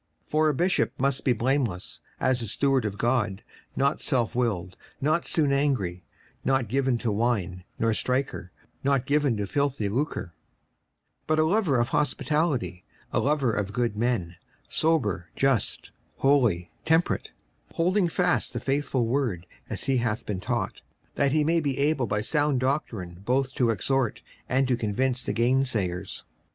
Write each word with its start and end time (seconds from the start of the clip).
56:001:007 0.23 0.31
For 0.31 0.49
a 0.49 0.53
bishop 0.55 0.93
must 0.99 1.23
be 1.23 1.33
blameless, 1.33 2.01
as 2.19 2.39
the 2.39 2.47
steward 2.47 2.85
of 2.85 2.97
God; 2.97 3.43
not 3.75 3.99
selfwilled, 4.01 4.73
not 4.99 5.27
soon 5.27 5.51
angry, 5.51 6.03
not 6.43 6.67
given 6.67 6.97
to 6.97 7.11
wine, 7.11 7.63
no 7.77 7.91
striker, 7.91 8.51
not 8.83 9.05
given 9.05 9.37
to 9.37 9.45
filthy 9.45 9.89
lucre; 9.89 10.29
56:001:008 11.27 11.27
But 11.27 11.37
a 11.37 11.43
lover 11.43 11.77
of 11.79 11.89
hospitality, 11.89 12.83
a 13.13 13.19
lover 13.19 13.53
of 13.53 13.73
good 13.73 13.95
men, 13.95 14.37
sober, 14.67 15.27
just, 15.35 15.91
holy, 16.15 16.71
temperate; 16.83 17.31
56:001:009 17.69 17.75
Holding 17.75 18.07
fast 18.09 18.53
the 18.53 18.59
faithful 18.59 19.05
word 19.05 19.45
as 19.69 19.83
he 19.83 19.97
hath 19.97 20.25
been 20.25 20.39
taught, 20.39 20.81
that 21.13 21.31
he 21.31 21.43
may 21.43 21.59
be 21.59 21.77
able 21.77 22.07
by 22.07 22.21
sound 22.21 22.59
doctrine 22.59 23.21
both 23.23 23.53
to 23.53 23.69
exhort 23.69 24.23
and 24.49 24.67
to 24.67 24.75
convince 24.75 25.23
the 25.23 25.31
gainsayers. 25.33 26.23